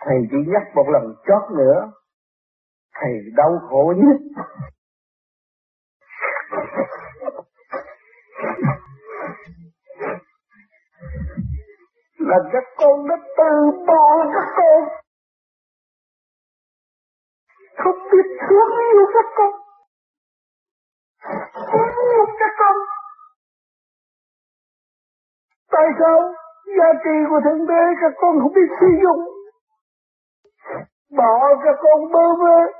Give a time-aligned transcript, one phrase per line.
[0.00, 1.92] Thầy chỉ nhắc một lần chót nữa,
[2.94, 4.44] thầy đau khổ nhất.
[12.18, 14.88] là các con đã từ bỏ các con.
[17.76, 19.52] Không biết thương yêu các con.
[21.72, 22.76] Thương yêu các con.
[25.70, 26.32] Tại sao
[26.78, 29.39] giá trị của thượng đế các con không biết sử dụng?
[31.16, 32.72] Bỏ các con bơ vơ.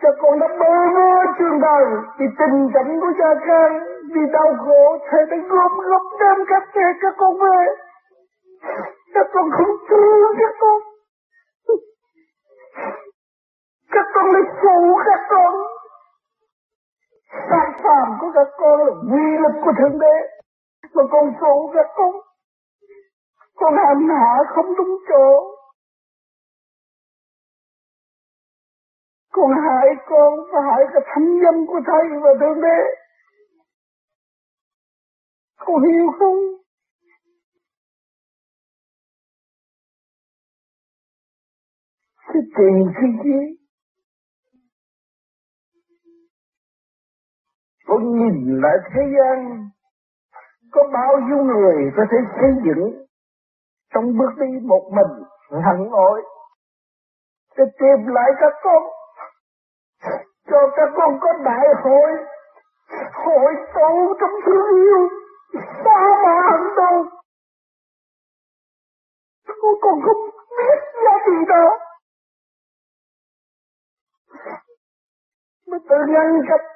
[0.00, 1.86] Các con đã bơ vơ trường đời.
[2.18, 3.72] Vì tình cảnh của cha con
[4.14, 7.66] vì đau khổ, thầy đã gom góp đem các trẻ các con về.
[9.14, 10.80] Các con không thương các con.
[13.90, 15.54] Các con lại phụ các con.
[17.50, 20.16] Sai phạm của các con là quy lực của thượng đế.
[20.94, 22.12] Mà con phụ các con
[23.56, 25.55] con hành hạ không đúng chỗ.
[29.36, 32.78] Con hại con và hại cả thánh danh của thầy và thượng đế.
[35.56, 36.38] Con hiểu không?
[42.32, 43.56] Cái tiền cái gì?
[47.86, 49.68] Con nhìn lại thế gian,
[50.72, 53.06] có bao nhiêu người có thể xây dựng
[53.94, 56.22] trong bước đi một mình lặng lội
[57.56, 58.95] để tìm lại các con
[60.50, 62.10] cho các con có đại hội
[63.24, 65.08] hội tụ trong thương yêu.
[65.84, 67.04] Xa mà hận đâu?
[69.46, 70.22] Con còn không
[70.58, 71.78] biết giá trị đó.
[75.66, 76.66] Mới tự nhân cách,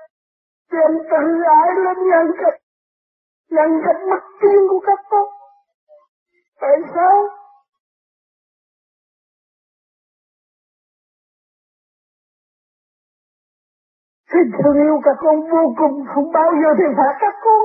[0.73, 2.61] đem tự ái lên nhân cách.
[3.51, 5.29] Nhân cách mất tiên của các con.
[6.61, 7.40] Tại sao?
[14.33, 17.65] Xin thương yêu các con vô cùng không bao giờ thì phạt các con.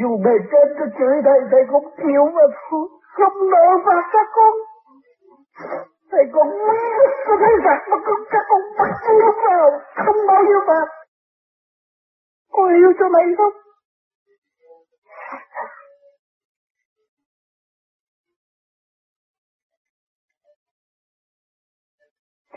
[0.00, 2.88] Dù bề trên có chửi thầy, thầy cũng chịu mà thôi.
[3.02, 4.54] Không nỡ phạt các con.
[6.10, 6.76] Thầy còn muốn
[7.26, 8.90] có thấy phạt mà con các con bắt
[9.20, 9.70] lúc vào.
[10.06, 10.86] Không bao giờ phạt.
[12.52, 13.52] Con yêu cho mày không?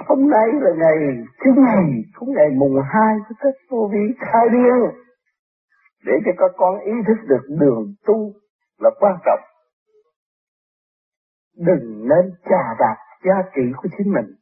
[0.07, 0.97] Hôm nay là ngày
[1.45, 5.01] thứ ngày, cũng ngày mùng hai của Tết Vô Vi khai điên.
[6.05, 8.33] Để cho các con ý thức được đường tu
[8.79, 9.39] là quan trọng.
[11.57, 12.95] Đừng nên trà đạp
[13.25, 14.35] giá trị của chính mình.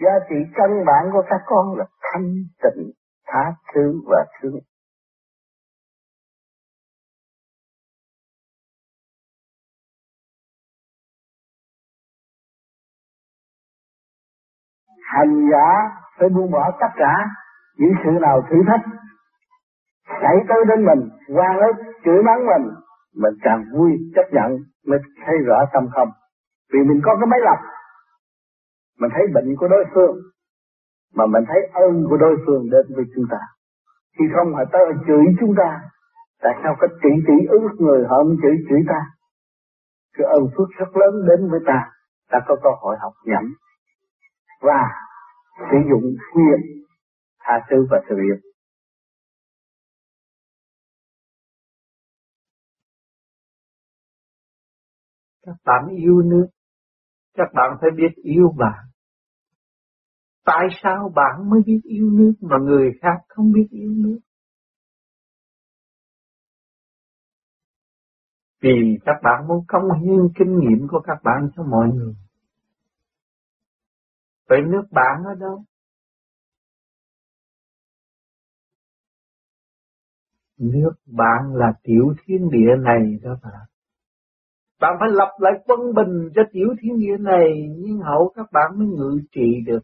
[0.00, 2.90] Giá trị căn bản của các con là thanh tịnh,
[3.26, 4.60] tha thứ và thương.
[15.16, 15.68] Hành giả
[16.18, 17.14] phải buông bỏ tất cả
[17.78, 18.84] những sự nào thử thách.
[20.22, 22.74] Xảy tới đến mình, quan ức, chửi mắng mình
[23.16, 26.08] mình càng vui, chấp nhận mới thấy rõ tâm không.
[26.72, 27.58] Vì mình có cái máy lập
[28.98, 30.16] mình thấy bệnh của đối phương,
[31.14, 33.38] mà mình thấy ơn của đối phương đến với chúng ta.
[34.18, 35.80] Khi không họ tới chửi chúng ta,
[36.42, 39.00] tại sao có tỷ tỷ ước người họ không chửi chửi ta?
[40.16, 41.90] Cái ơn phước rất lớn đến với ta.
[42.30, 43.54] Ta có cơ hội học nhẩm
[44.62, 44.82] và
[45.56, 46.60] sử dụng quyền
[47.40, 48.36] tha thứ và sự yêu.
[55.46, 56.46] Các bạn yêu nước,
[57.34, 58.78] các bạn phải biết yêu bạn.
[60.44, 64.18] Tại sao bạn mới biết yêu nước mà người khác không biết yêu nước?
[68.62, 72.14] Vì các bạn muốn công hiến kinh nghiệm của các bạn cho mọi người.
[74.52, 75.64] Vậy nước bạn ở đâu?
[80.58, 83.66] Nước bạn là tiểu thiên địa này đó bạn.
[84.80, 87.46] Bạn phải lập lại quân bình cho tiểu thiên địa này,
[87.78, 89.80] nhưng hậu các bạn mới ngự trị được.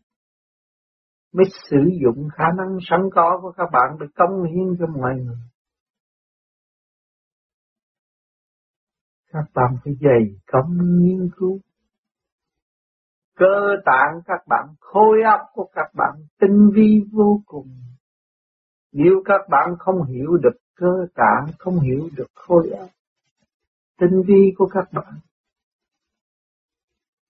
[1.33, 5.15] Mới sử dụng khả năng sẵn có của các bạn để công hiến cho mọi
[5.15, 5.37] người.
[9.33, 11.61] Các bạn phải dày công nghiên cứu
[13.39, 17.69] cơ tạng các bạn, khối óc của các bạn tinh vi vô cùng.
[18.93, 22.89] Nếu các bạn không hiểu được cơ tạng, không hiểu được khối óc,
[24.01, 25.15] tinh vi của các bạn,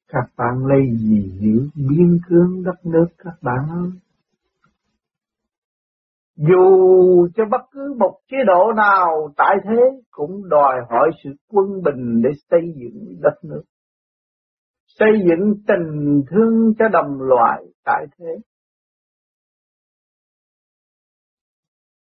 [0.09, 3.91] các bạn lấy gì hiểu biên cương đất nước các bạn ơi.
[6.37, 11.83] Dù cho bất cứ một chế độ nào tại thế cũng đòi hỏi sự quân
[11.85, 13.63] bình để xây dựng đất nước.
[14.99, 18.37] Xây dựng tình thương cho đồng loại tại thế.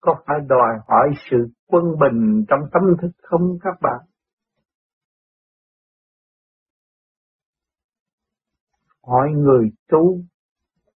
[0.02, 4.06] Có phải đòi hỏi sự quân bình trong tâm thức không các bạn?
[9.04, 10.22] Hỏi người tu,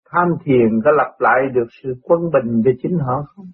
[0.10, 3.52] tham thiền có lập lại được sự quân bình cho chính họ không?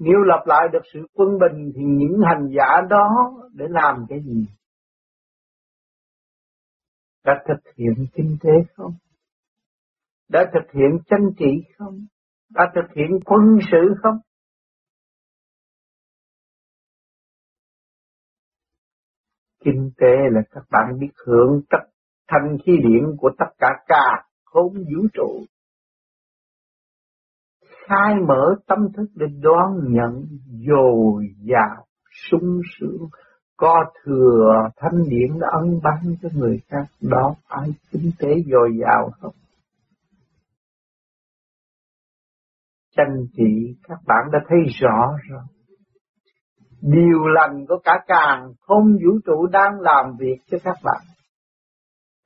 [0.00, 4.20] Nếu lập lại được sự quân bình thì những hành giả đó để làm cái
[4.24, 4.59] gì?
[7.24, 8.92] Đã thực hiện kinh tế không?
[10.28, 12.06] Đã thực hiện chánh trị không?
[12.50, 14.16] Đã thực hiện quân sự không?
[19.64, 21.90] Kinh tế là các bạn biết hưởng tất
[22.28, 25.44] thanh khí điển của tất cả cả không vũ trụ.
[27.86, 30.26] Khai mở tâm thức để đoán nhận
[30.68, 31.86] dồi dào,
[32.30, 33.08] sung sướng,
[33.60, 38.70] có thừa thanh điển đã ân ban cho người khác, đó ai kinh tế dồi
[38.80, 39.34] dào không?
[42.96, 45.42] Chanh chị các bạn đã thấy rõ rồi.
[46.82, 51.02] Điều lành của cả càng không vũ trụ đang làm việc cho các bạn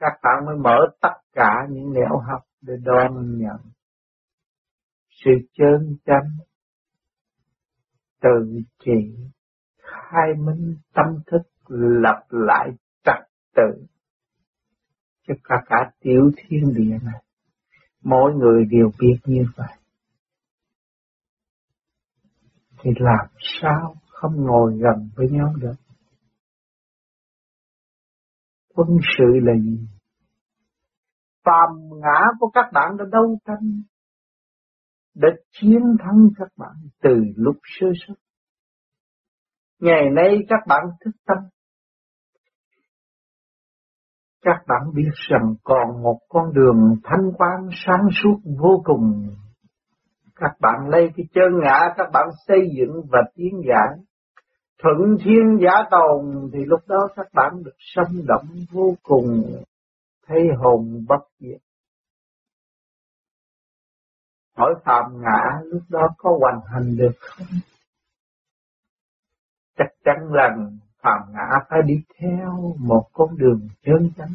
[0.04, 3.56] các bạn mới mở tất cả những nẻo học để đón nhận
[5.24, 6.30] sự chân chánh
[8.22, 9.14] từ trị
[10.10, 12.68] khai minh tâm thức lập lại
[13.04, 13.86] trật tự.
[15.26, 17.22] Cho cả cả tiểu thiên địa này.
[18.02, 19.76] Mỗi người đều biết như vậy.
[22.82, 25.74] Thì làm sao không ngồi gần với nhau được?
[28.74, 28.88] Quân
[29.18, 29.86] sự là gì?
[31.44, 33.82] Phàm ngã của các bạn đã đấu tranh,
[35.14, 38.14] đã chiến thắng các bạn từ lúc sơ xuất.
[39.80, 41.38] Ngày nay các bạn thức tâm,
[44.42, 49.28] các bạn biết rằng còn một con đường thanh quan sáng suốt vô cùng.
[50.36, 54.04] Các bạn lấy cái chân ngã các bạn xây dựng và tiến giải.
[54.82, 59.42] Thuận thiên giả tồn thì lúc đó các bạn được sống động vô cùng
[60.26, 61.60] thấy hồn bất diệt.
[64.56, 67.46] Hỏi phạm ngã lúc đó có hoàn thành được không?
[69.76, 74.34] Chắc chắn rằng phàm ngã phải đi theo một con đường chân chánh.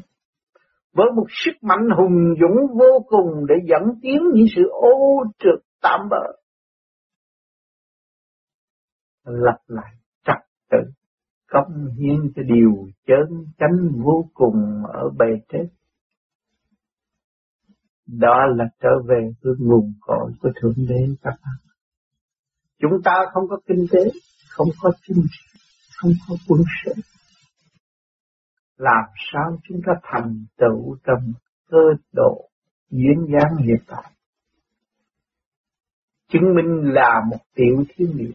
[0.93, 5.65] Với một sức mạnh hùng dũng vô cùng để dẫn tiến những sự ô trượt
[5.81, 6.31] tạm bỡ.
[9.25, 9.93] Lập lại
[10.25, 10.37] trật
[10.71, 10.77] tự,
[11.47, 12.71] công hiến cho điều
[13.07, 15.67] chân chánh vô cùng ở bề trên.
[18.07, 21.55] Đó là trở về với nguồn cội của Thượng Đế các bạn.
[22.81, 23.99] Chúng ta không có kinh tế,
[24.59, 25.59] không có chính trị,
[25.95, 26.93] không có quân sự.
[28.77, 31.33] Làm sao chúng ta thành tựu trong
[31.67, 31.77] cơ
[32.11, 32.49] độ
[32.89, 34.11] diễn dáng hiện tại?
[36.27, 38.33] Chứng minh là một tiểu thiên địa.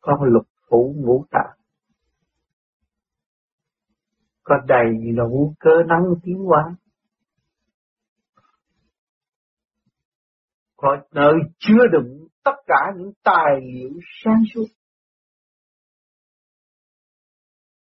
[0.00, 1.58] Có lục phủ ngũ tạng.
[4.42, 6.76] Có đầy đủ cơ năng tiến hóa
[10.76, 13.90] có nơi chứa đựng tất cả những tài liệu
[14.24, 14.66] sáng suốt.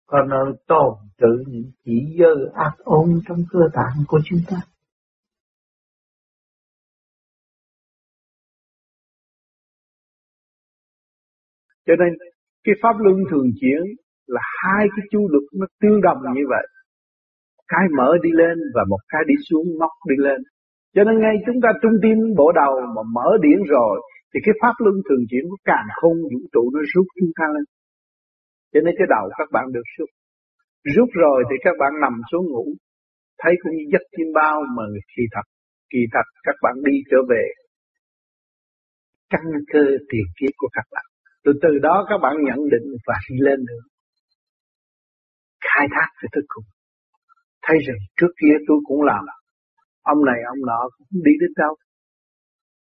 [0.06, 4.58] Có nơi tồn trữ những chỉ dơ ác ôn trong cơ tạng của chúng ta.
[11.86, 12.10] Cho nên,
[12.64, 13.82] cái pháp luân thường chuyển
[14.28, 16.68] là hai cái chu lực nó tương đồng như vậy.
[17.68, 20.42] Cái mở đi lên và một cái đi xuống móc đi lên.
[20.96, 24.02] Cho nên ngay chúng ta trung tim bộ đầu mà mở điển rồi
[24.32, 27.46] thì cái pháp luân thường chuyển của càng không vũ trụ nó rút chúng ta
[27.56, 27.66] lên.
[28.72, 30.10] Cho nên cái đầu các bạn được rút.
[30.96, 32.66] Rút rồi thì các bạn nằm xuống ngủ.
[33.42, 34.84] Thấy cũng như giấc chim bao mà
[35.16, 35.46] kỳ thật.
[35.94, 37.44] Kỳ thật các bạn đi trở về
[39.30, 41.06] căn cơ tiền kiếp của các bạn.
[41.44, 43.84] Từ từ đó các bạn nhận định và đi lên nữa.
[45.68, 46.68] Khai thác cái thức cùng.
[47.66, 49.24] Thấy rằng trước kia tôi cũng làm
[50.02, 51.76] ông này, ông nọ cũng đi đến đâu.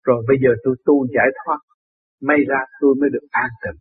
[0.10, 1.60] Rồi bây giờ tôi tu giải thoát,
[2.28, 3.80] may ra tôi mới được an tịnh.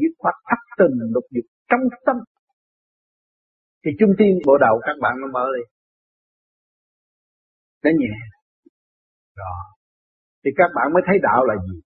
[0.00, 2.16] Dứt khoát thắt tình lục dục trong tâm.
[3.84, 5.64] Thì trung tim bộ đầu các bạn nó mở đi.
[7.84, 8.14] Nó nhẹ.
[9.40, 9.62] Rồi.
[10.44, 11.80] Thì các bạn mới thấy đạo là gì?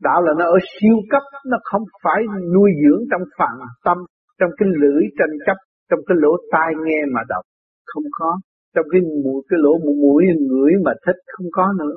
[0.00, 2.20] Đạo là nó ở siêu cấp, nó không phải
[2.54, 3.98] nuôi dưỡng trong phạm tâm,
[4.38, 5.58] trong cái lưỡi tranh chấp
[5.90, 7.44] trong cái lỗ tai nghe mà đọc
[7.86, 8.38] không có
[8.74, 11.96] trong cái mũi cái lỗ mũi, mũi ngửi mà thích không có nữa.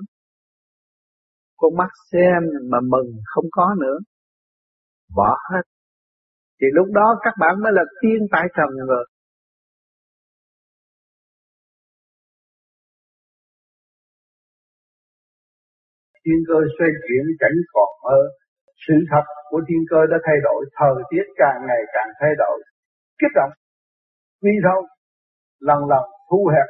[1.58, 3.98] Con mắt xem mà mừng không có nữa.
[5.16, 5.62] Bỏ hết.
[6.62, 9.06] Thì lúc đó các bạn mới là tiên tại trần rồi.
[16.26, 18.20] Thiên cơ xoay chuyển cảnh còn mơ.
[18.88, 22.58] Sự thật của thiên cơ đã thay đổi thời tiết càng ngày càng thay đổi.
[23.20, 23.52] Kích động.
[24.42, 24.82] Vì thôi
[25.60, 26.68] lần lần thu hẹp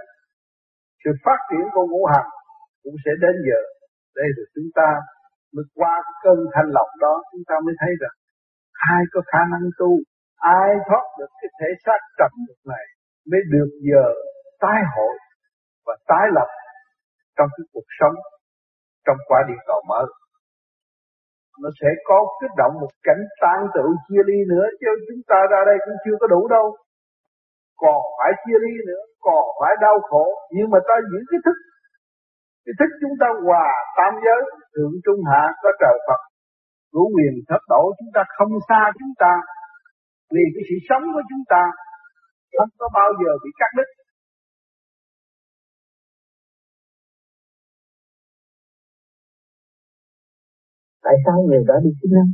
[1.05, 2.29] sự phát triển của ngũ hành
[2.83, 3.59] cũng sẽ đến giờ.
[4.19, 4.89] Đây là chúng ta
[5.55, 8.15] mới qua cái cơn thanh lọc đó, chúng ta mới thấy rằng
[8.93, 9.91] ai có khả năng tu,
[10.37, 12.85] ai thoát được cái thể xác trầm được này
[13.31, 14.05] mới được giờ
[14.63, 15.15] tái hội
[15.85, 16.49] và tái lập
[17.37, 18.15] trong cái cuộc sống,
[19.05, 20.01] trong quả địa cầu mở.
[21.61, 25.39] Nó sẽ có kích động một cảnh tan tự chia ly nữa chứ chúng ta
[25.51, 26.65] ra đây cũng chưa có đủ đâu
[27.83, 30.25] còn phải chia ly nữa, còn phải đau khổ.
[30.55, 31.57] Nhưng mà ta giữ cái thức
[32.65, 33.67] cái thức chúng ta hòa
[33.97, 34.41] tam giới,
[34.73, 36.21] thượng trung hạ, có trời Phật
[36.93, 39.33] cứu quyền thất độ chúng ta không xa chúng ta.
[40.33, 41.63] Vì cái sự sống của chúng ta
[42.57, 43.89] không có bao giờ bị cắt đứt.
[51.03, 52.27] Tại sao người đó đi sinh năm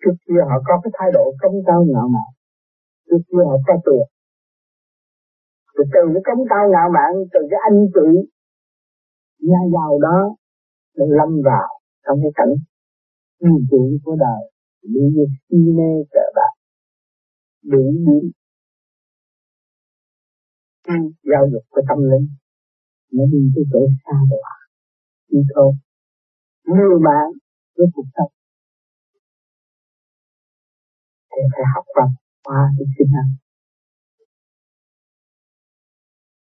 [0.00, 2.39] trước kia họ có cái thái độ công cao ngạo mạn
[3.10, 4.06] trước kia họ có tiền
[5.74, 8.08] từ từ cái công cao ngạo mạn từ cái anh chị
[9.48, 10.18] nhà giàu đó
[10.94, 11.68] lâm vào
[12.06, 12.54] trong cái cảnh
[13.38, 14.42] yêu chuộng của đời.
[14.82, 16.52] Bị như si mê cờ bạc
[17.62, 18.30] bị biến
[21.22, 22.28] giáo dục của tâm linh,
[23.12, 24.54] nó đi tới chỗ xa đọa
[25.28, 25.72] đi thôi.
[26.66, 27.30] Mưu mạng
[27.76, 28.32] với cuộc sống,
[31.30, 33.30] thì phải học bằng qua cái sinh năng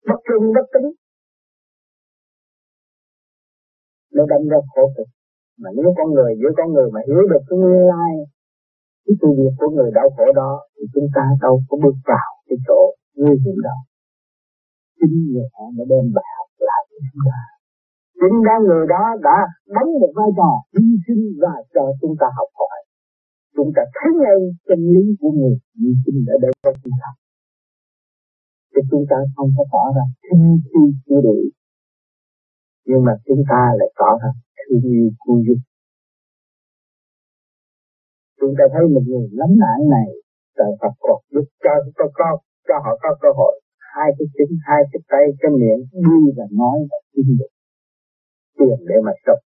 [0.10, 0.89] bất trung bất tính.
[4.15, 5.08] Nó đâm ra khổ cực.
[5.62, 8.12] Mà nếu con người, giữa con người mà hiểu được cái nguyên lai,
[9.05, 12.29] cái sự việc của người đau khổ đó, thì chúng ta đâu có bước vào
[12.48, 12.79] cái chỗ
[13.19, 13.77] nguy hiểm đó.
[15.00, 17.39] Chính người họ mới đem bài học lại cho chúng ta.
[18.22, 19.38] Chính ra người đó đã
[19.75, 22.50] đóng một vai trò hy sinh và cho chúng ta học
[23.60, 24.38] chúng ta thấy ngay
[24.68, 27.10] chân lý của người như sinh ở đây cho chúng ta
[28.72, 31.38] thì chúng ta không có tỏ ra thiên chi chưa đủ
[32.88, 35.62] nhưng mà chúng ta lại tỏ ra thương yêu cu dục
[38.39, 40.10] chúng ta thấy một người lắm nạn này
[40.58, 42.36] trời Phật Phật giúp cho cho con
[42.68, 43.56] cho họ có cơ hội.
[43.94, 47.51] Hai cái chân hai cái tay, cái miệng, đi và nói và tin được
[48.58, 49.42] tiền để mà sống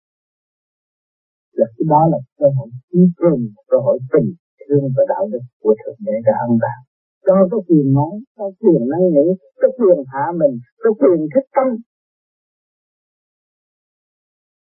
[1.59, 4.28] là cái đó là cơ hội trí cường cơ hội tình
[4.69, 6.78] thương và đạo đức của thượng đế đã ăn bạn
[7.26, 9.26] cho có quyền nói có quyền năng nghĩ
[9.61, 11.69] có quyền hạ mình có quyền thích tâm.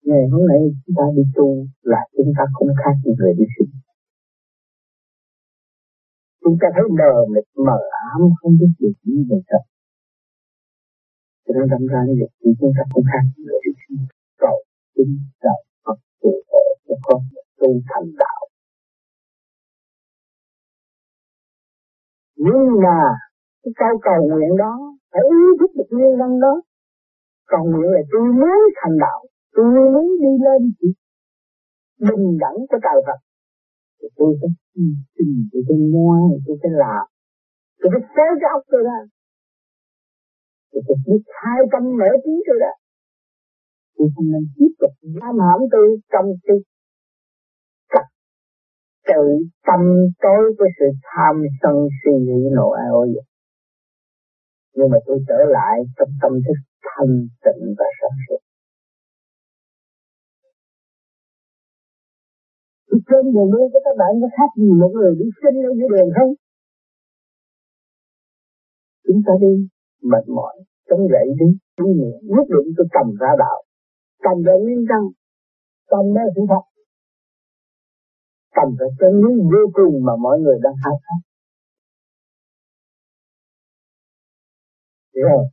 [0.08, 1.48] Ngày hôm nay chúng ta đi tu
[1.82, 3.72] là chúng ta không khác gì người đi sinh.
[6.42, 7.78] Chúng ta thấy mờ mịt, mờ
[8.10, 9.64] ám, không biết được gì về thật
[11.44, 13.98] cho nên đâm ra như vậy chúng ta không khác người đi sinh.
[14.38, 14.56] Cầu
[14.94, 15.12] chính
[15.42, 16.64] đạo Phật phù hộ
[17.02, 17.20] của con
[17.58, 18.42] tu thành đạo.
[22.36, 22.98] Nhưng mà
[23.62, 24.74] cái câu cầu nguyện đó,
[25.12, 26.54] phải ý thức được nguyên nhân đó.
[27.52, 29.20] Cầu nguyện là tôi muốn thành đạo,
[29.54, 30.88] tôi muốn đi lên chỉ
[32.08, 33.18] bình đẳng của trời Phật.
[33.98, 34.48] Thì tôi sẽ
[35.14, 37.06] xin tôi sẽ ngoan, tôi sẽ làm.
[37.80, 38.98] Tôi phải xé cái ốc tôi ra.
[40.70, 42.72] Tôi sẽ biết hai tâm mở trí tôi ra.
[43.96, 46.56] Tôi không nên tiếp tục giam hãm tôi trong cái
[49.08, 49.22] tự
[49.66, 49.80] tâm
[50.24, 53.26] tối với sự tham sân si nghĩ nộ ai ô vậy
[54.76, 58.40] nhưng mà tôi trở lại trong tâm thức thanh tịnh và sáng suốt
[63.08, 65.88] trên đường đi của các bạn có khác gì một người đi sinh ở dưới
[65.94, 66.32] đường không?
[69.06, 69.52] Chúng ta đi
[70.10, 70.54] mệt mỏi,
[70.88, 71.48] chống dậy đi,
[71.80, 73.58] đi niệm, nhất định tôi cầm ra đạo,
[74.24, 75.02] cầm ra nguyên căn,
[75.92, 76.64] cầm ra sự thật,
[78.56, 80.96] tầm phải chân lý vô cùng mà mọi người đang hát.
[81.04, 81.20] khát.
[85.14, 85.44] Rồi.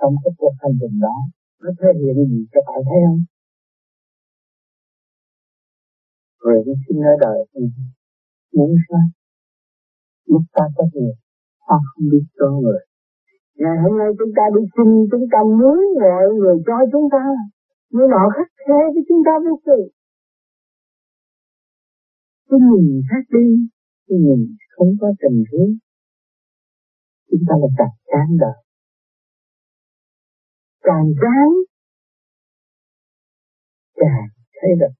[0.00, 1.16] Trong cái cuộc hành trình đó,
[1.62, 3.20] nó thể hiện gì các bạn thấy không?
[6.48, 7.60] rồi đi sinh ở đời thì
[8.56, 9.04] muốn sao
[10.26, 11.12] lúc ta có tiền
[11.68, 12.80] ta không biết cho người
[13.60, 17.22] ngày hôm nay chúng ta đi sinh chúng ta muốn mọi người cho chúng ta
[17.90, 19.88] nhưng họ khắc khe với chúng ta vô cùng
[22.48, 23.46] cái nhìn khác đi
[24.08, 25.78] cái nhìn không có tình thương
[27.30, 28.58] chúng ta là càng chán đời.
[30.82, 31.48] Càng chán,
[33.94, 34.28] càng
[34.60, 34.94] thấy được.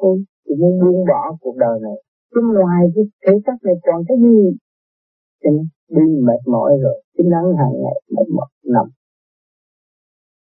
[0.00, 1.96] Thôi chỉ muốn buông bỏ cuộc đời này.
[2.30, 4.38] Chứ ngoài cái thể xác này còn cái gì?
[5.42, 7.02] Cho nên đi mệt mỏi rồi.
[7.14, 8.86] Cái nắng hàng ngày mệt mỏi nằm.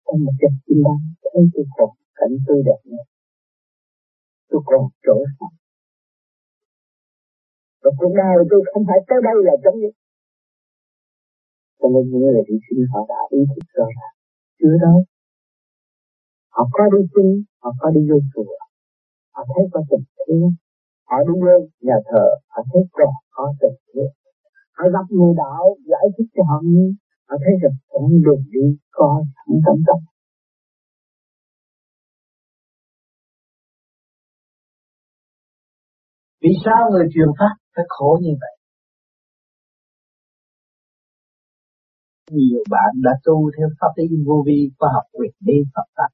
[0.07, 3.05] Trong một cái chim bay, thấy tôi còn cảnh tươi đẹp nữa.
[4.49, 5.64] Tôi còn chỗ sống
[7.85, 9.95] và cuộc đời tôi không phải tới đây là chấm dứt
[11.85, 14.15] cho nên những người đi sinh họ đã ý thức rõ ràng
[14.61, 14.99] chưa đâu.
[16.55, 17.31] Họ có đi sinh
[17.63, 18.57] họ có đi vô chùa.
[19.35, 20.51] Họ thấy có tình thương.
[21.11, 21.55] Họ đi vô
[21.87, 24.13] nhà thờ, họ thấy còn có tình thương.
[24.77, 26.87] Họ gặp người đạo, giải thích cho họ nghe.
[27.29, 29.99] Họ thấy rằng con đường đi coi sẵn tâm tâm
[36.43, 38.55] Vì sao người truyền pháp phải khổ như vậy?
[42.31, 46.09] Nhiều bạn đã tu theo pháp lý vô vi, khoa học quyền đi Phật pháp.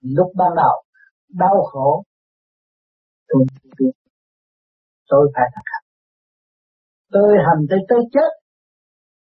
[0.00, 0.82] Lúc ban đầu,
[1.28, 2.04] đau khổ.
[3.28, 3.44] Tôi
[3.78, 3.92] biết.
[5.08, 5.84] Tôi phải thực hành.
[7.10, 8.30] Tôi hành tới tới chết.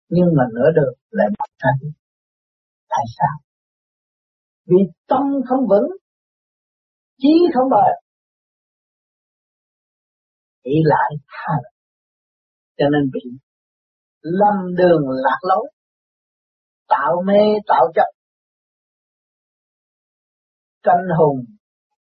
[0.10, 1.70] Nhưng mà nửa đường lại mất ra
[2.90, 3.36] tại sao?
[4.66, 4.78] Vì
[5.08, 5.90] tâm không vững,
[7.18, 8.03] chí không bền
[10.64, 11.10] nghĩ lại.
[11.28, 11.54] Tha
[12.78, 13.40] cho nên bị
[14.22, 15.72] lâm đường lạc lối,
[16.88, 18.10] tạo mê, tạo chấp.
[20.84, 21.46] Tranh hùng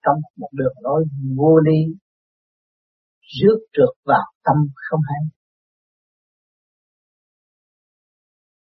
[0.03, 1.03] trong một đường lối
[1.38, 1.80] vô lý,
[3.22, 4.56] rước trượt vào tâm
[4.89, 5.30] không hay.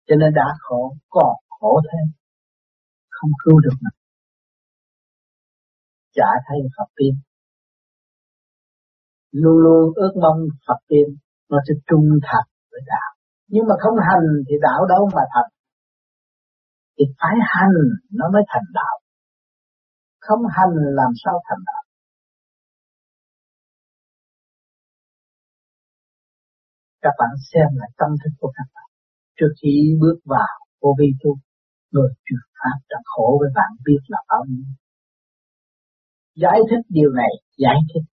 [0.07, 2.13] Cho nên đã khổ, còn khổ thêm,
[3.09, 3.99] không cứu được mình.
[6.11, 7.13] Chả thấy Phật tiên
[9.41, 11.07] luôn luôn ước mong Phật tiên
[11.49, 13.11] nó sẽ trung thành với đạo.
[13.47, 15.49] Nhưng mà không hành thì đạo đâu mà thành.
[16.97, 17.77] Thì phải hành
[18.19, 18.95] nó mới thành đạo.
[20.19, 21.83] Không hành làm sao thành đạo?
[27.01, 28.87] Các bạn xem lại tâm thức của các bạn.
[29.37, 31.31] Trước khi bước vào vô vi tu,
[31.91, 34.73] người truyền pháp đã khổ với bạn biết là bao nhiêu.
[36.35, 38.12] Giải thích điều này, giải thích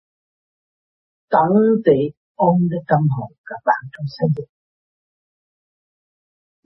[1.32, 1.50] tận
[1.84, 2.00] tụy
[2.34, 4.58] ôm lấy tâm hồn các bạn trong xây dựng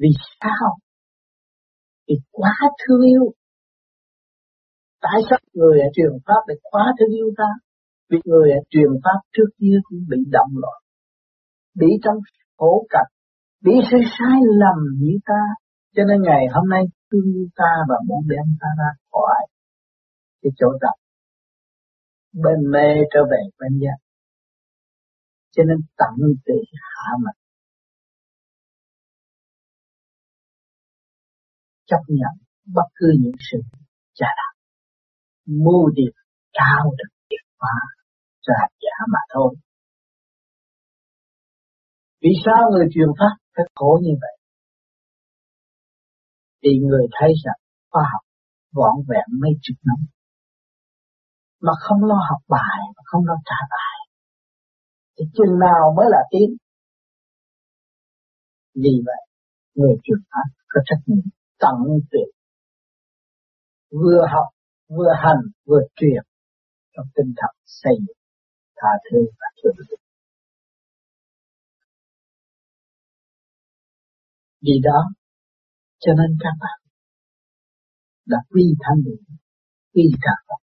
[0.02, 0.08] vì
[0.40, 0.68] sao?
[2.08, 3.24] Vì quá thương yêu.
[5.00, 7.50] Tại sao người ở truyền pháp lại quá thương yêu ta?
[8.10, 10.80] Vì người ở truyền pháp trước kia cũng bị động loạn,
[11.80, 12.18] bị trong
[12.58, 13.10] khổ cảnh,
[13.64, 15.42] bị sự sai lầm như ta.
[15.94, 19.46] Cho nên ngày hôm nay thương yêu ta và muốn đem ta ra khỏi
[20.42, 20.96] cái chỗ tập.
[22.44, 23.98] Bên mê trở về bên giác
[25.52, 26.12] cho nên tận
[26.44, 27.38] tụy hạ mình.
[31.86, 32.34] Chấp nhận
[32.66, 33.58] bất cứ những sự
[34.14, 34.54] trả đạp,
[35.46, 36.12] mưu điệp
[36.52, 37.76] cao được điệp phá
[38.40, 39.54] cho giả mà thôi.
[42.20, 44.36] Vì sao người truyền pháp phải khổ như vậy?
[46.62, 47.60] Thì người thấy rằng
[47.90, 48.22] khoa học
[48.72, 50.06] vọn vẹn mấy chục năm,
[51.60, 54.01] mà không lo học bài, mà không lo trả bài
[55.18, 56.56] thì chừng nào mới là tiến
[58.74, 59.22] vì vậy,
[59.74, 61.24] người truyền pháp có trách nhiệm
[61.58, 61.74] tận
[62.10, 62.28] tuyệt
[63.90, 64.48] vừa học,
[64.88, 66.22] vừa hành, vừa truyền
[66.96, 68.22] trong tinh thần xây dựng,
[68.76, 69.96] tha thứ và thương yêu
[74.60, 75.00] vì đó,
[75.98, 76.78] cho nên các bạn
[78.26, 79.22] đã quy thanh định
[79.94, 80.60] quy cả Phật,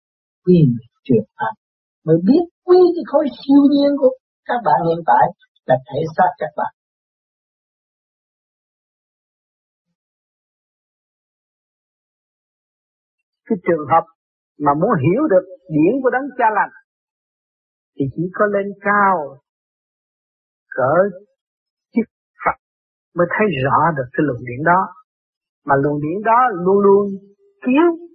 [0.45, 1.55] quy người truyền pháp
[2.05, 4.11] mới biết quy cái khối siêu nhiên của
[4.49, 5.25] các bạn hiện tại
[5.67, 6.73] là thể xác các bạn.
[13.47, 14.05] Cái trường hợp
[14.59, 16.75] mà muốn hiểu được điển của đấng cha lành,
[17.97, 19.39] thì chỉ có lên cao,
[20.77, 20.95] cỡ
[21.93, 22.07] chiếc
[22.45, 22.57] Phật
[23.15, 24.81] mới thấy rõ được cái luồng điển đó.
[25.65, 27.07] Mà luồng điển đó luôn luôn
[27.65, 28.09] cứu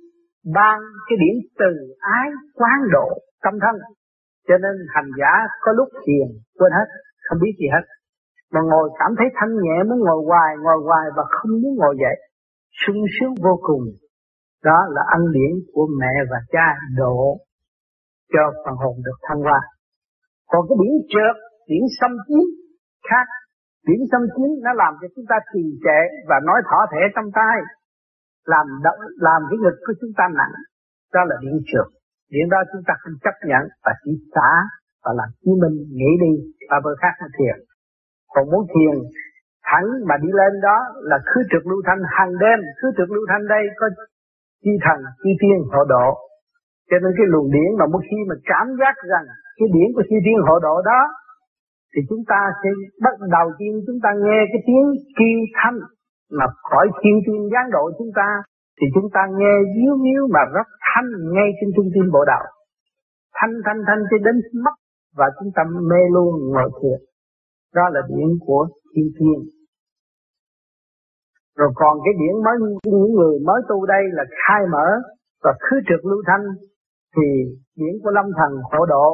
[0.55, 3.07] ban cái điển từ ái quán độ
[3.43, 3.75] tâm thân
[4.47, 6.27] cho nên hành giả có lúc thiền,
[6.57, 6.87] quên hết,
[7.25, 7.85] không biết gì hết.
[8.53, 11.95] Mà ngồi cảm thấy thanh nhẹ, muốn ngồi hoài ngồi hoài và không muốn ngồi
[12.03, 12.17] dậy.
[12.81, 13.83] Sung sướng vô cùng.
[14.63, 17.37] Đó là ăn điển của mẹ và cha độ
[18.33, 19.61] cho phần hồn được thăng hoa.
[20.51, 21.35] Còn cái điển trượt
[21.69, 22.45] điển xâm chiếm
[23.09, 23.27] khác.
[23.87, 27.29] Điển xâm chiếm nó làm cho chúng ta trì trệ và nói thỏ thể trong
[27.39, 27.57] tay.
[28.45, 30.55] Làm động làm cái ngực của chúng ta nặng.
[31.13, 32.00] Đó là điển trượt
[32.31, 34.51] điển đó chúng ta không chấp nhận và chỉ xả
[35.03, 36.33] và làm chí minh, nghĩ đi
[36.69, 37.55] và bờ khác nó thiền.
[38.33, 38.95] Còn muốn thiền
[39.69, 40.77] thẳng mà đi lên đó
[41.09, 42.01] là cứ trực lưu thanh.
[42.17, 43.85] Hàng đêm cứ trực lưu thanh đây có
[44.63, 46.07] chi thần, chi tiên hộ độ.
[46.89, 49.25] Cho nên cái luồng điển mà một khi mà cảm giác rằng
[49.57, 51.01] cái điển của chi tiên hộ độ đó,
[51.91, 52.69] thì chúng ta sẽ
[53.05, 55.79] bắt đầu tiên chúng ta nghe cái tiếng kêu thanh
[56.37, 58.29] mà khỏi thiên tiên gián độ chúng ta
[58.81, 62.45] thì chúng ta nghe díu níu mà rất thanh ngay trên trung tâm bộ đạo.
[63.37, 64.75] Thanh thanh thanh cho đến mất
[65.17, 66.99] và chúng ta mê luôn ngồi thiền
[67.75, 69.37] đó là điển của thiên thiên.
[71.57, 74.87] Rồi còn cái điển mới những người mới tu đây là khai mở
[75.43, 76.45] và khứ trực lưu thanh.
[77.15, 77.27] Thì
[77.75, 79.07] điển của lâm thần khổ độ,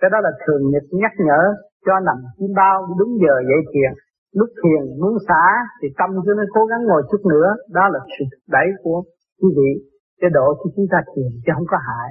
[0.00, 1.40] cái đó là thường nhật nhắc nhở
[1.86, 3.92] cho nằm chim bao đúng giờ dậy thiền
[4.38, 5.44] lúc thiền muốn xả
[5.82, 9.02] thì tâm cho nó cố gắng ngồi chút nữa đó là sự đẩy của
[9.40, 9.70] quý vị
[10.20, 12.10] cái độ cho chúng ta thiền chứ không có hại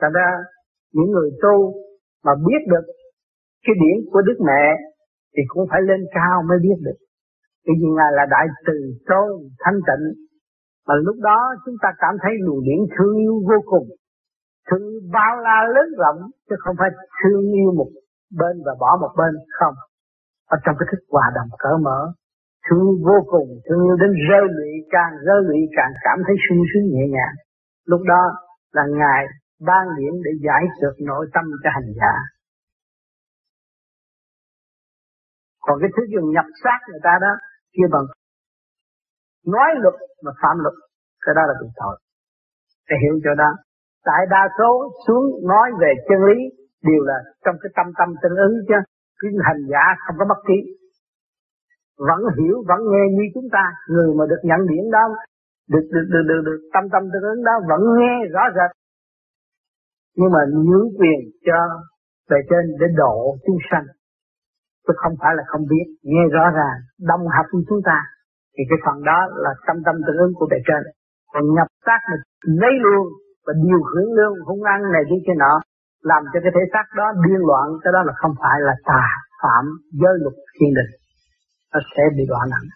[0.00, 0.28] thành ra,
[0.92, 1.74] những người tu
[2.24, 2.84] mà biết được
[3.64, 4.64] cái điển của Đức Mẹ
[5.36, 6.98] thì cũng phải lên cao mới biết được.
[7.66, 8.76] Bởi vì Ngài là đại từ
[9.08, 9.28] tôn
[9.62, 10.04] thanh tịnh.
[10.86, 13.86] Mà lúc đó chúng ta cảm thấy luồng điển thương yêu vô cùng.
[14.70, 17.90] Thương yêu bao la lớn rộng chứ không phải thương yêu một
[18.40, 19.74] bên và bỏ một bên, không.
[20.54, 22.00] Ở trong cái thức hòa đồng cỡ mở.
[22.64, 26.36] Thương yêu vô cùng, thương yêu đến rơi lụy, càng rơi lụy càng cảm thấy
[26.44, 27.34] sung sướng nhẹ nhàng.
[27.90, 28.22] Lúc đó
[28.72, 29.22] là Ngài
[29.68, 32.14] ban điển để giải được nội tâm cho hành giả.
[35.60, 37.32] Còn cái thứ dùng nhập sát người ta đó,
[37.74, 38.06] kia bằng
[39.46, 40.74] nói luật mà phạm luật,
[41.24, 41.96] cái đó là bị tội.
[42.88, 43.50] Để hiểu cho đó.
[44.04, 44.70] Tại đa số
[45.06, 46.38] xuống nói về chân lý
[46.82, 48.78] đều là trong cái tâm tâm tương ứng chứ.
[49.20, 50.58] Cái hành giả không có bất kỳ.
[52.08, 53.64] Vẫn hiểu, vẫn nghe như chúng ta.
[53.92, 55.04] Người mà được nhận điển đó,
[55.72, 58.70] được, được, được, được, được tâm tâm tương ứng đó vẫn nghe rõ rệt
[60.16, 61.58] nhưng mà nhướng quyền cho
[62.30, 63.86] bề trên để độ chúng sanh
[64.86, 66.78] chứ không phải là không biết nghe rõ ràng
[67.10, 67.98] đồng hợp với chúng ta
[68.54, 70.82] thì cái phần đó là tâm tâm tương ứng của bề trên
[71.32, 72.22] còn nhập tác mình
[72.62, 73.06] lấy luôn
[73.46, 75.54] và điều hướng luôn hung ăn này đi kia nọ
[76.10, 79.04] làm cho cái thể xác đó điên loạn, cái đó là không phải là tà
[79.42, 79.64] phạm
[80.00, 80.90] giới luật thiên đình.
[81.72, 82.68] Nó sẽ bị loạn nặng.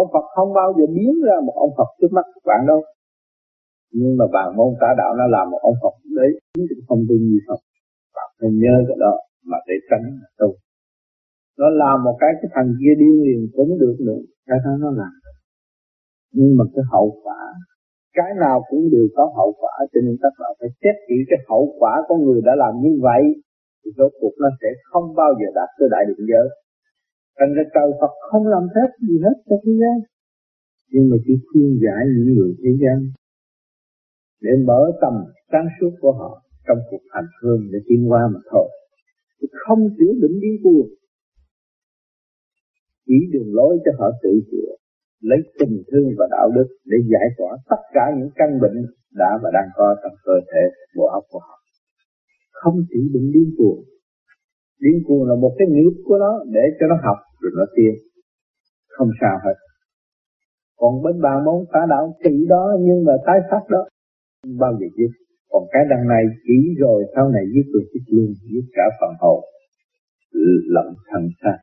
[0.00, 2.80] Ông Phật không bao giờ biến ra một ông Phật trước mắt bạn đâu.
[3.92, 7.02] Nhưng mà bạn môn tả đạo nó làm một ông Phật đấy, chính cũng không
[7.08, 7.60] tin như Phật.
[8.16, 9.12] Bạn phải nhớ cái đó
[9.50, 10.06] mà để tránh
[10.38, 10.50] tu
[11.58, 14.20] nó làm một cái cái thằng kia điên liền cũng được nữa.
[14.46, 15.12] Cái đó nó làm
[16.32, 17.40] nhưng mà cái hậu quả
[18.14, 21.38] cái nào cũng đều có hậu quả cho nên các bạn phải xét kỹ cái
[21.48, 23.22] hậu quả của người đã làm như vậy
[23.84, 26.48] thì rốt cuộc nó sẽ không bao giờ đạt tới đại định giới
[27.38, 29.96] Thành ra trời Phật không làm phép gì hết cho thế gian.
[30.92, 32.98] Nhưng mà chỉ khuyên giải những người thế gian
[34.40, 35.14] để mở tầm
[35.52, 38.68] sáng suốt của họ trong cuộc hành hương để tiến qua mà thôi.
[39.52, 40.88] Không chữa bệnh điên cuồng.
[43.06, 44.70] Chỉ đường lối cho họ tự chữa,
[45.20, 48.78] lấy tình thương và đạo đức để giải tỏa tất cả những căn bệnh
[49.14, 50.62] đã và đang có trong cơ thể
[50.96, 51.58] bộ óc của họ.
[52.52, 53.80] Không chỉ bệnh điên cuồng,
[54.80, 57.94] điên cuồng là một cái nghiệp của nó để cho nó học rồi nó tiên
[58.98, 59.56] không sao hết.
[60.76, 63.88] Còn bên bàn môn tả đạo chỉ đó nhưng mà tái phát đó
[64.42, 65.12] không bao giờ giết.
[65.50, 69.12] Còn cái đằng này chỉ rồi sau này giết được giết luôn giết cả phần
[69.20, 69.40] hồn.
[70.74, 71.58] Lẫn thần xác.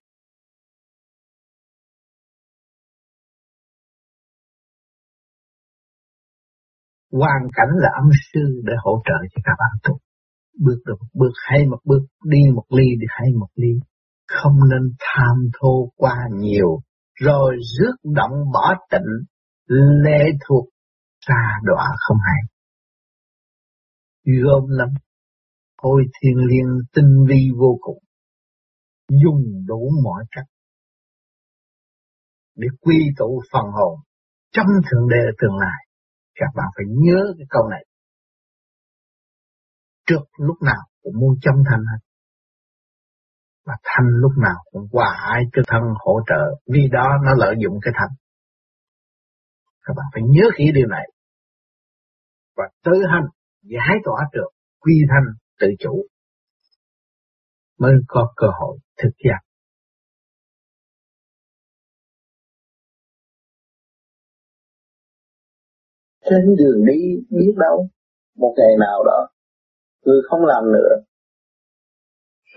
[7.20, 9.94] Hoàn cảnh là âm sư để hỗ trợ cho các bạn tu.
[10.66, 13.74] Bước được một bước, hay một bước, đi một ly thì hay một ly.
[14.28, 16.80] Không nên tham thô qua nhiều,
[17.14, 19.12] rồi rước động bỏ tịnh,
[20.04, 20.66] lệ thuộc,
[21.28, 22.42] xa đọa không hay.
[24.44, 24.90] Gom lắm
[25.76, 28.04] ôi thiên liên tinh vi vô cùng,
[29.10, 30.46] dùng đủ mọi cách
[32.56, 34.00] để quy tụ phần hồn
[34.52, 35.86] trong thượng đề tương lai
[36.36, 37.86] các bạn phải nhớ cái câu này
[40.08, 42.00] trước lúc nào cũng muốn chân thành hết.
[43.66, 46.42] Mà thanh lúc nào cũng qua ai cho thân hỗ trợ,
[46.74, 48.16] vì đó nó lợi dụng cái thanh.
[49.82, 51.06] Các bạn phải nhớ kỹ điều này.
[52.56, 53.26] Và tới hành,
[53.62, 56.06] giải tỏa được, quy thanh, tự chủ.
[57.80, 59.45] Mới có cơ hội thực hiện.
[66.30, 67.90] Trên đường đi biết đâu,
[68.36, 69.28] một ngày nào đó
[70.06, 70.96] người không làm nữa.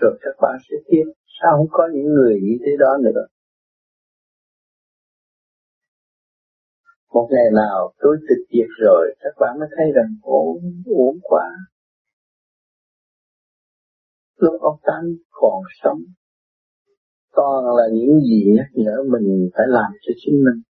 [0.01, 1.03] Rồi các bạn sẽ tiếp
[1.41, 3.25] sao không có những người như thế đó nữa.
[7.13, 11.49] Một ngày nào tôi tịch diệt rồi các bạn mới thấy rằng ổn uổng quá.
[14.37, 15.99] Lúc ông Tám còn sống
[17.35, 20.68] toàn là những gì nhắc nhở mình phải làm cho chính mình.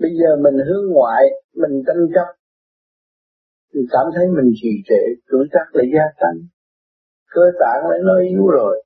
[0.00, 1.22] Bây giờ mình hướng ngoại,
[1.54, 2.28] mình tranh chấp,
[3.74, 6.36] mình cảm thấy mình trì trệ, tuổi tác lại gia tăng,
[7.30, 8.84] cơ tạng lại nói yếu rồi.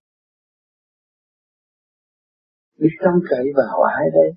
[2.78, 4.30] Biết trông cậy vào ai đây?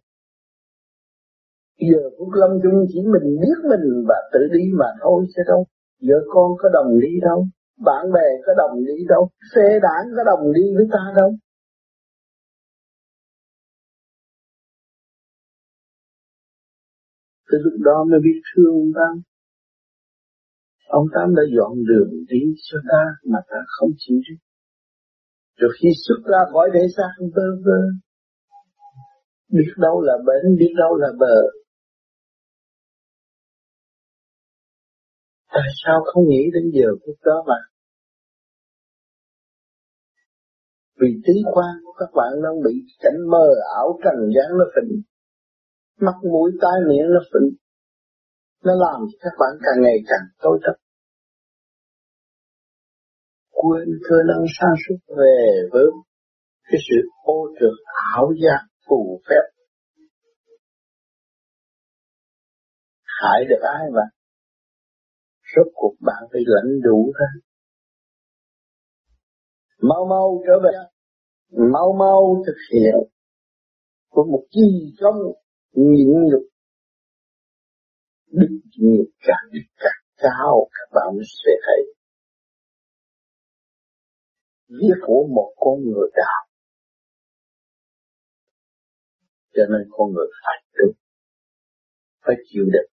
[1.91, 5.65] Giờ Phúc Lâm chung chỉ mình biết mình và tự đi mà thôi chứ đâu.
[6.01, 7.45] Vợ con có đồng đi đâu
[7.77, 11.35] bạn bè có đồng đi đâu, xe đảng có đồng đi với ta đâu.
[17.55, 19.21] Tới lúc đó mới biết thương ông Tám.
[20.87, 24.35] Ông Tám đã dọn đường đi cho ta mà ta không chịu đi.
[25.59, 27.81] Rồi khi xuất ra khỏi để xác bơ vơ,
[29.51, 31.37] biết đâu là bến, biết đâu là bờ.
[35.47, 37.59] Tại sao không nghĩ đến giờ phút đó mà?
[40.99, 45.01] Vì tứ quan của các bạn đang bị cảnh mơ ảo trần gian nó phình.
[45.99, 47.49] Mắt, mũi, tai, miệng nó phình.
[48.63, 50.75] Nó làm cho các bạn càng ngày càng tối tập
[53.51, 55.38] Quên cơ năng sáng suốt về
[55.71, 55.86] với
[56.63, 57.77] cái sự ô trượt
[58.13, 59.43] ảo giác phù phép.
[63.03, 64.01] Hại được ai mà?
[65.55, 67.27] Rốt cuộc bạn phải lãnh đủ ra.
[69.81, 70.77] Mau mau trở về.
[71.73, 72.95] Mau mau thực hiện.
[74.10, 75.15] của một chi công
[75.75, 76.43] nhịn nhục.
[78.27, 81.81] Đức nghiệp càng càng cao, các bạn sẽ thấy.
[84.67, 86.41] Viết của một con người đạo.
[89.53, 90.93] Cho nên con người phải tu,
[92.21, 92.91] Phải chịu đựng.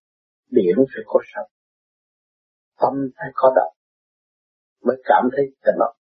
[0.50, 1.52] Biển phải có sông
[2.82, 3.74] tâm phải có động,
[4.84, 5.94] mới cảm thấy tịnh ốc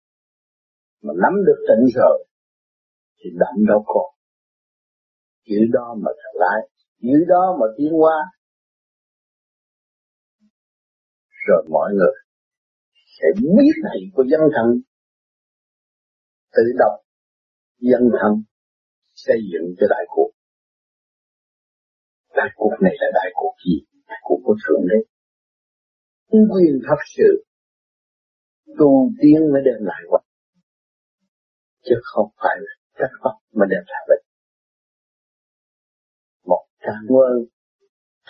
[1.02, 2.26] mà nắm được tịnh rồi,
[3.18, 4.06] thì động đâu còn
[5.48, 6.60] giữ đó mà thật lại
[6.98, 8.16] giữ đó mà tiến qua
[11.48, 12.14] rồi mọi người
[13.20, 14.68] sẽ biết thầy của dân thần.
[16.52, 16.94] Tự đọc
[17.78, 18.32] dân thần,
[19.14, 20.30] xây dựng cho đại cuộc.
[22.36, 23.76] Đại cuộc này là đại cuộc gì?
[24.08, 24.98] Đại cuộc của thượng đế.
[26.28, 27.44] Quyền pháp sự
[28.78, 30.20] tu tiên mới đem lại quả.
[31.84, 34.27] Chứ không phải là cách pháp mà đem lại bệnh
[36.88, 37.34] cảm ơn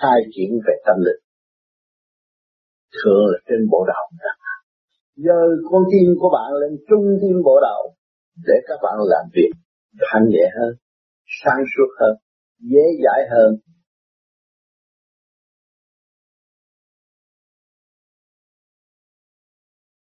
[0.00, 1.22] khai triển về tâm linh
[2.96, 4.04] thường là trên bộ đầu
[5.26, 5.40] giờ
[5.70, 7.82] con tim của bạn lên trung tim bộ đầu
[8.46, 9.52] để các bạn làm việc
[10.06, 10.72] thanh nhẹ hơn,
[11.42, 12.14] sáng suốt hơn,
[12.72, 13.50] dễ dãi hơn